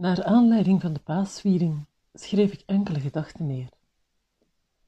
[0.00, 3.68] Naar aanleiding van de paasviering schreef ik enkele gedachten neer.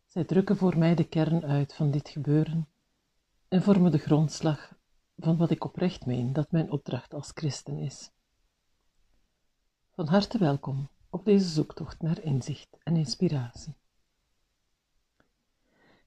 [0.07, 2.69] Zij drukken voor mij de kern uit van dit gebeuren
[3.49, 4.75] en vormen de grondslag
[5.17, 8.11] van wat ik oprecht meen dat mijn opdracht als christen is.
[9.91, 13.75] Van harte welkom op deze zoektocht naar inzicht en inspiratie.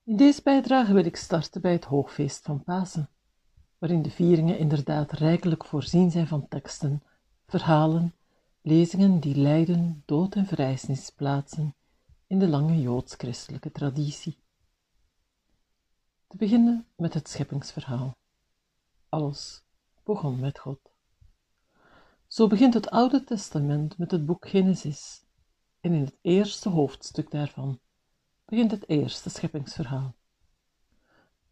[0.04, 3.10] In deze bijdrage wil ik starten bij het hoogfeest van Pasen,
[3.78, 7.04] waarin de vieringen inderdaad rijkelijk voorzien zijn van teksten,
[7.45, 8.15] verhalen,
[8.66, 11.76] lezingen die lijden, dood en verrijzenis plaatsen
[12.28, 14.40] in de lange joods-christelijke traditie.
[16.28, 18.18] Te beginnen met het scheppingsverhaal.
[19.09, 19.64] Alles
[20.04, 20.80] begon met God.
[22.28, 25.23] Zo begint het Oude Testament met het boek Genesis,
[25.82, 27.80] en in het eerste hoofdstuk daarvan
[28.45, 30.16] begint het eerste scheppingsverhaal.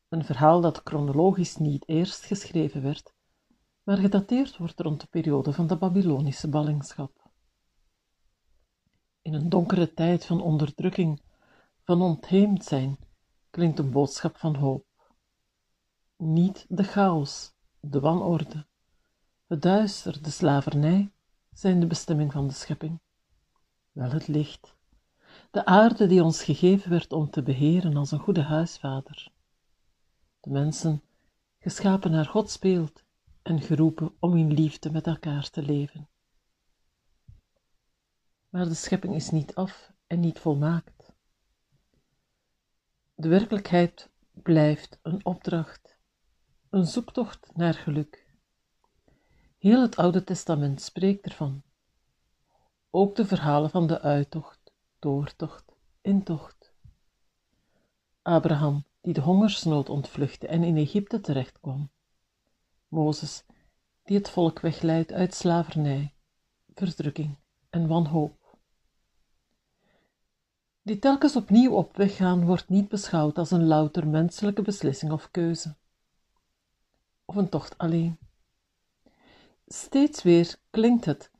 [0.09, 3.12] Een verhaal dat chronologisch niet eerst geschreven werd,
[3.83, 7.29] maar gedateerd wordt rond de periode van de Babylonische ballingschap.
[9.21, 11.21] In een donkere tijd van onderdrukking,
[11.83, 12.97] van ontheemd zijn,
[13.49, 14.85] klinkt een boodschap van hoop.
[16.17, 18.65] Niet de chaos, de wanorde,
[19.47, 21.11] het duister, de slavernij
[21.51, 22.99] zijn de bestemming van de schepping.
[23.91, 24.75] Wel het licht,
[25.51, 29.31] de aarde die ons gegeven werd om te beheren als een goede huisvader.
[30.39, 31.01] De mensen,
[31.59, 33.02] geschapen naar Gods beeld
[33.43, 36.09] en geroepen om in liefde met elkaar te leven.
[38.49, 41.13] Maar de schepping is niet af en niet volmaakt.
[43.15, 45.97] De werkelijkheid blijft een opdracht,
[46.69, 48.27] een zoektocht naar geluk.
[49.57, 51.63] Heel het Oude Testament spreekt ervan.
[52.89, 56.73] Ook de verhalen van de uittocht, doortocht, intocht.
[58.21, 61.91] Abraham, die de hongersnood ontvluchtte en in Egypte terechtkwam.
[62.93, 63.43] Mozes,
[64.03, 66.13] die het volk wegleidt uit slavernij,
[66.73, 67.35] verdrukking
[67.69, 68.57] en wanhoop.
[70.81, 75.31] Die telkens opnieuw op weg gaan, wordt niet beschouwd als een louter menselijke beslissing of
[75.31, 75.75] keuze,
[77.25, 78.17] of een tocht alleen.
[79.67, 81.31] Steeds weer klinkt het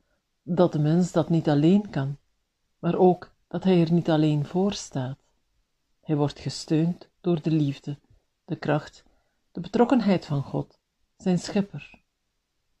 [0.42, 2.18] dat de mens dat niet alleen kan,
[2.78, 5.18] maar ook dat hij er niet alleen voor staat.
[6.00, 7.98] Hij wordt gesteund door de liefde,
[8.44, 9.04] de kracht,
[9.52, 10.78] de betrokkenheid van God,
[11.24, 12.02] zijn schepper.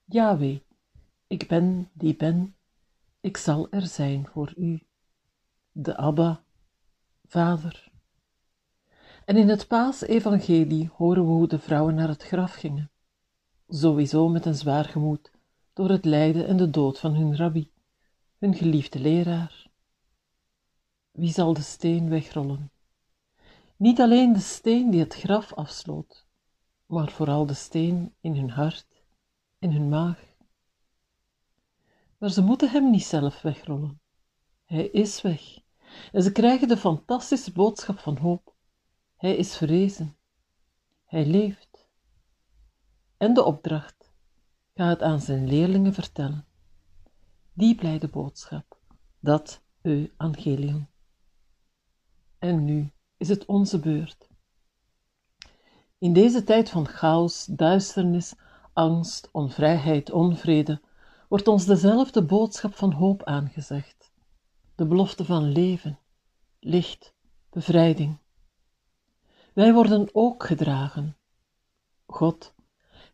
[0.04, 0.58] Yahweh,
[1.26, 2.56] ik ben die ben,
[3.20, 4.82] ik zal er zijn voor u.
[5.72, 6.44] De Abba,
[7.26, 7.92] Vader.
[9.24, 12.90] En in het Paasevangelie horen we hoe de vrouwen naar het graf gingen,
[13.68, 15.30] sowieso met een zwaar gemoed,
[15.72, 17.70] door het lijden en de dood van hun rabbi,
[18.38, 19.66] hun geliefde leraar.
[21.10, 22.70] Wie zal de steen wegrollen?
[23.76, 26.23] Niet alleen de steen die het graf afsloot,
[26.86, 29.02] maar vooral de steen in hun hart,
[29.58, 30.34] in hun maag.
[32.18, 34.00] Maar ze moeten hem niet zelf wegrollen.
[34.64, 35.58] Hij is weg.
[36.12, 38.54] En ze krijgen de fantastische boodschap van hoop.
[39.16, 40.16] Hij is verrezen.
[41.04, 41.88] Hij leeft.
[43.16, 44.12] En de opdracht
[44.74, 46.46] ga het aan zijn leerlingen vertellen.
[47.52, 48.78] Die blijde boodschap,
[49.20, 50.88] dat evangelium.
[52.38, 54.33] En nu is het onze beurt.
[56.04, 58.34] In deze tijd van chaos, duisternis,
[58.72, 60.80] angst, onvrijheid, onvrede,
[61.28, 64.12] wordt ons dezelfde boodschap van hoop aangezegd.
[64.74, 65.98] De belofte van leven,
[66.60, 67.14] licht,
[67.50, 68.18] bevrijding.
[69.52, 71.16] Wij worden ook gedragen.
[72.06, 72.54] God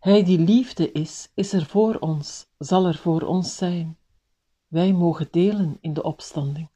[0.00, 3.98] hij die liefde is, is er voor ons, zal er voor ons zijn.
[4.66, 6.68] Wij mogen delen in de opstanding.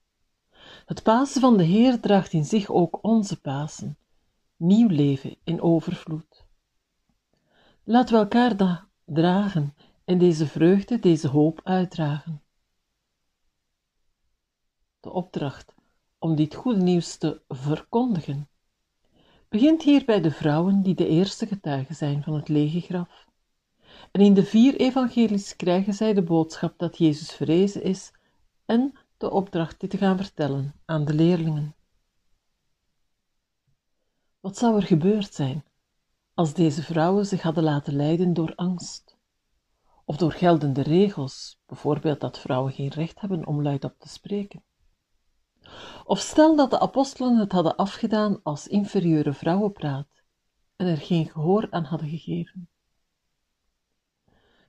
[0.86, 3.98] Het Pasen van de Heer draagt in zich ook onze Pasen,
[4.56, 6.47] nieuw leven in overvloed.
[7.84, 12.42] Laten we elkaar dragen en deze vreugde, deze hoop uitdragen.
[15.00, 15.75] De opdracht
[16.19, 18.48] om dit goede nieuws te verkondigen
[19.48, 23.26] begint hier bij de vrouwen die de eerste getuigen zijn van het lege graf.
[24.10, 28.12] En in de vier evangelies krijgen zij de boodschap dat Jezus verrezen is
[28.64, 31.75] en de opdracht dit te gaan vertellen aan de leerlingen.
[34.44, 35.64] Wat zou er gebeurd zijn
[36.35, 39.17] als deze vrouwen zich hadden laten leiden door angst?
[40.05, 44.62] Of door geldende regels, bijvoorbeeld dat vrouwen geen recht hebben om luidop te spreken?
[46.05, 50.08] Of stel dat de apostelen het hadden afgedaan als inferieure vrouwenpraat
[50.76, 52.69] en er geen gehoor aan hadden gegeven.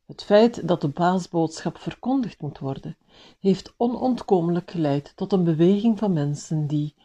[0.05, 2.97] Het feit dat de baasboodschap verkondigd moet worden,
[3.39, 6.95] heeft onontkomelijk geleid tot een beweging van mensen die,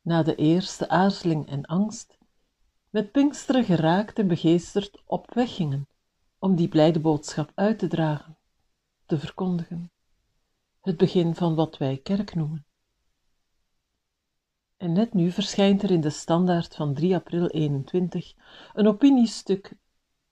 [0.00, 2.17] na de eerste aarzeling en angst,
[2.90, 5.88] met Pinksteren geraakt en begeesterd op weg gingen
[6.38, 8.38] om die blijde boodschap uit te dragen,
[9.06, 9.90] te verkondigen
[10.88, 12.66] het begin van wat wij kerk noemen.
[14.76, 18.34] En net nu verschijnt er in de standaard van 3 april 21
[18.74, 19.76] een opiniestuk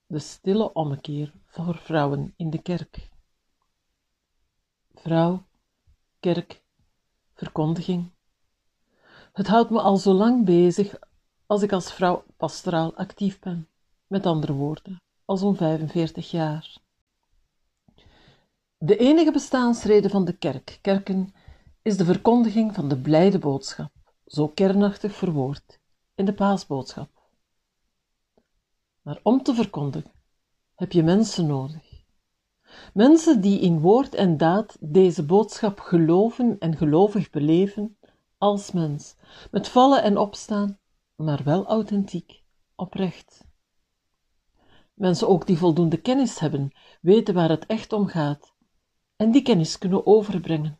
[0.06, 3.08] De stille ommekeer voor vrouwen in de kerk.
[4.94, 5.46] Vrouw,
[6.20, 6.62] kerk,
[7.34, 8.10] verkondiging.
[9.32, 10.98] Het houdt me al zo lang bezig
[11.46, 13.68] als ik als vrouw pastoraal actief ben.
[14.06, 16.78] Met andere woorden, al zo'n 45 jaar.
[18.78, 21.34] De enige bestaansreden van de kerk, kerken,
[21.82, 23.92] is de verkondiging van de blijde boodschap,
[24.26, 25.80] zo kernachtig verwoord
[26.14, 27.10] in de paasboodschap.
[29.02, 30.12] Maar om te verkondigen
[30.74, 32.04] heb je mensen nodig.
[32.94, 37.98] Mensen die in woord en daad deze boodschap geloven en gelovig beleven
[38.38, 39.14] als mens,
[39.50, 40.78] met vallen en opstaan,
[41.16, 42.42] maar wel authentiek,
[42.74, 43.46] oprecht.
[44.94, 48.54] Mensen ook die voldoende kennis hebben, weten waar het echt om gaat
[49.16, 50.78] en die kennis kunnen overbrengen.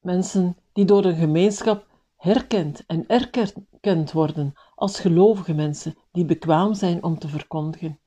[0.00, 1.86] Mensen die door een gemeenschap
[2.16, 8.00] herkend en erkend worden als gelovige mensen die bekwaam zijn om te verkondigen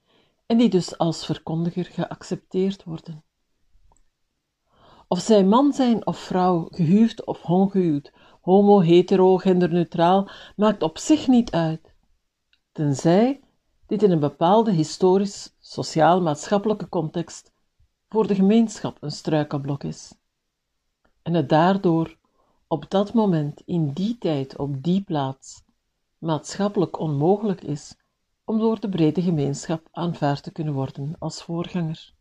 [0.46, 3.24] en die dus als verkondiger geaccepteerd worden.
[5.08, 11.28] Of zij man zijn of vrouw, gehuwd of ongehuwd, homo, hetero, genderneutraal, maakt op zich
[11.28, 11.96] niet uit,
[12.72, 13.40] tenzij
[13.86, 17.52] dit in een bepaalde historisch, sociaal-maatschappelijke context
[18.10, 20.14] voor de gemeenschap een struikelblok is.
[21.22, 22.18] En het daardoor
[22.68, 25.64] op dat moment, in die tijd, op die plaats,
[26.18, 27.96] maatschappelijk onmogelijk is
[28.44, 32.14] om door de brede gemeenschap aanvaard te kunnen worden als voorganger.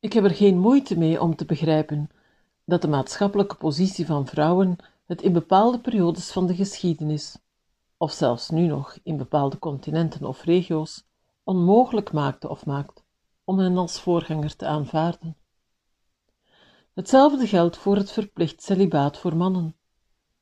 [0.00, 2.10] Ik heb er geen moeite mee om te begrijpen
[2.72, 4.76] dat de maatschappelijke positie van vrouwen
[5.06, 7.38] het in bepaalde periodes van de geschiedenis,
[7.96, 11.04] of zelfs nu nog in bepaalde continenten of regio's,
[11.44, 13.04] onmogelijk maakte of maakt
[13.44, 15.36] om hen als voorganger te aanvaarden.
[16.94, 19.76] Hetzelfde geldt voor het verplicht celibaat voor mannen,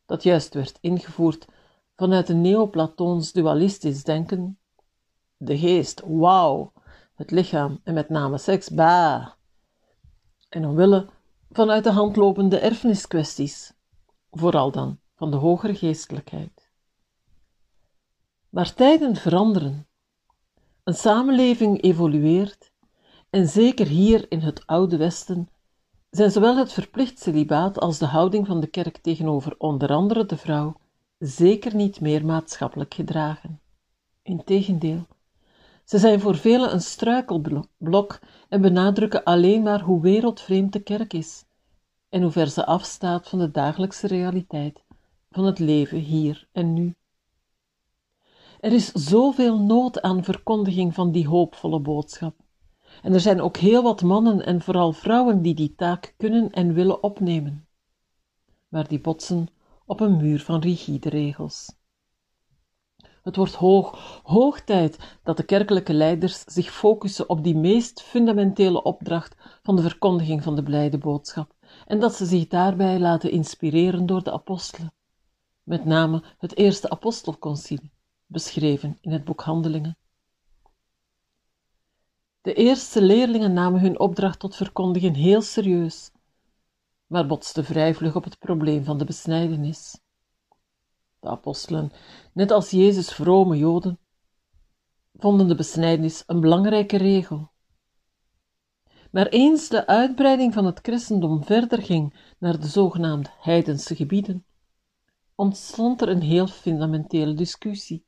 [0.07, 1.47] dat juist werd ingevoerd
[1.97, 4.59] vanuit een neoplatoons dualistisch denken.
[5.37, 6.73] De geest, wauw,
[7.15, 9.29] het lichaam en met name seks, bah.
[10.49, 11.19] En omwille
[11.51, 13.73] vanuit de hand lopende erfeniskwesties,
[14.31, 16.71] vooral dan van de hogere geestelijkheid.
[18.49, 19.87] Maar tijden veranderen,
[20.85, 22.73] een samenleving evolueert,
[23.31, 25.49] en zeker hier in het Oude Westen
[26.11, 30.37] zijn zowel het verplicht celibaat als de houding van de kerk tegenover onder andere de
[30.37, 30.77] vrouw
[31.19, 33.61] zeker niet meer maatschappelijk gedragen.
[34.23, 35.07] Integendeel,
[35.91, 41.45] ze zijn voor velen een struikelblok en benadrukken alleen maar hoe wereldvreemd de kerk is
[42.09, 44.85] en hoe ver ze afstaat van de dagelijkse realiteit
[45.31, 46.95] van het leven hier en nu.
[48.61, 52.35] Er is zoveel nood aan verkondiging van die hoopvolle boodschap.
[53.03, 56.75] En er zijn ook heel wat mannen en vooral vrouwen die die taak kunnen en
[56.75, 57.67] willen opnemen.
[58.69, 59.49] Maar die botsen
[59.87, 61.80] op een muur van rigide regels.
[63.23, 68.83] Het wordt hoog, hoog tijd dat de kerkelijke leiders zich focussen op die meest fundamentele
[68.83, 71.55] opdracht van de verkondiging van de blijde boodschap
[71.87, 74.93] en dat ze zich daarbij laten inspireren door de apostelen,
[75.63, 77.93] met name het eerste apostelconcilie,
[78.27, 79.99] beschreven in het boek Handelingen.
[82.41, 86.11] De eerste leerlingen namen hun opdracht tot verkondigen heel serieus,
[87.07, 90.01] maar botsten vrij vlug op het probleem van de besnijdenis.
[91.21, 91.93] De apostelen,
[92.33, 93.99] net als Jezus' vrome Joden,
[95.15, 97.51] vonden de besnijdenis een belangrijke regel.
[99.11, 104.45] Maar eens de uitbreiding van het christendom verder ging naar de zogenaamde heidense gebieden,
[105.35, 108.05] ontstond er een heel fundamentele discussie.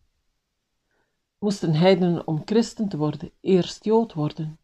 [1.39, 4.59] Moesten heidenen om christen te worden eerst jood worden,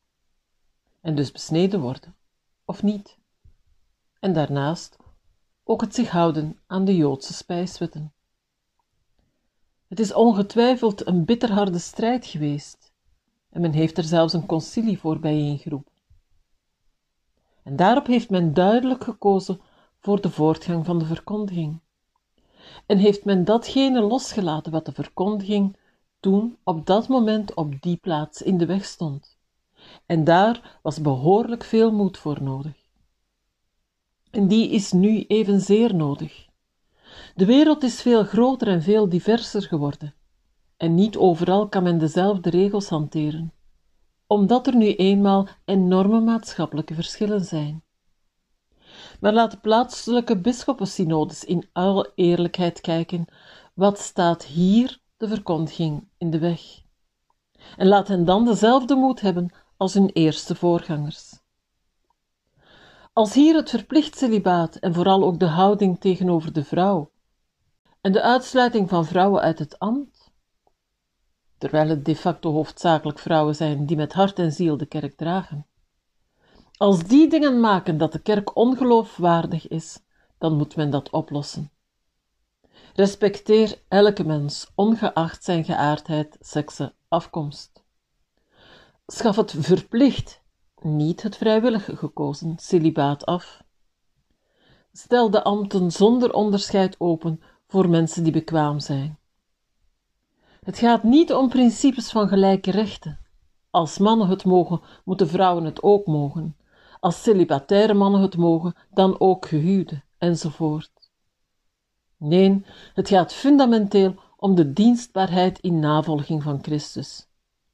[1.00, 2.16] en dus besneden worden,
[2.64, 3.18] of niet?
[4.20, 4.96] En daarnaast
[5.64, 8.12] ook het zich houden aan de joodse spijswetten.
[9.88, 12.92] Het is ongetwijfeld een bitterharde strijd geweest,
[13.50, 15.92] en men heeft er zelfs een concilie voor bijeengeroepen.
[17.62, 19.60] En daarop heeft men duidelijk gekozen
[19.98, 21.80] voor de voortgang van de verkondiging.
[22.86, 25.76] En heeft men datgene losgelaten wat de verkondiging
[26.20, 29.36] toen op dat moment op die plaats in de weg stond.
[30.06, 32.86] En daar was behoorlijk veel moed voor nodig.
[34.30, 36.47] En die is nu evenzeer nodig.
[37.34, 40.14] De wereld is veel groter en veel diverser geworden,
[40.76, 43.52] en niet overal kan men dezelfde regels hanteren,
[44.26, 47.82] omdat er nu eenmaal enorme maatschappelijke verschillen zijn.
[49.20, 53.24] Maar laat de plaatselijke bisschoppensynodes in alle eerlijkheid kijken,
[53.74, 56.60] wat staat hier de verkondiging in de weg?
[57.76, 61.27] En laat hen dan dezelfde moed hebben als hun eerste voorgangers.
[63.18, 67.10] Als hier het verplicht celibaat en vooral ook de houding tegenover de vrouw
[68.00, 70.30] en de uitsluiting van vrouwen uit het ambt,
[71.56, 75.66] terwijl het de facto hoofdzakelijk vrouwen zijn die met hart en ziel de kerk dragen,
[76.76, 80.00] als die dingen maken dat de kerk ongeloofwaardig is,
[80.38, 81.70] dan moet men dat oplossen.
[82.94, 87.84] Respecteer elke mens, ongeacht zijn geaardheid, sekse, afkomst.
[89.06, 90.42] Schaf het verplicht,
[90.84, 93.62] niet het vrijwillig gekozen, celibaat af.
[94.92, 99.18] Stel de ambten zonder onderscheid open voor mensen die bekwaam zijn.
[100.60, 103.18] Het gaat niet om principes van gelijke rechten.
[103.70, 106.56] Als mannen het mogen, moeten vrouwen het ook mogen.
[107.00, 111.10] Als celibataire mannen het mogen, dan ook gehuwden, enzovoort.
[112.16, 117.27] Nee, het gaat fundamenteel om de dienstbaarheid in navolging van Christus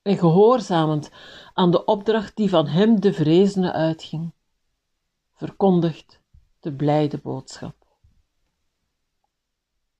[0.04, 1.10] en gehoorzamend
[1.54, 4.32] aan de opdracht die van hem de vrezene uitging,
[5.34, 6.20] verkondigt
[6.60, 7.83] de blijde boodschap.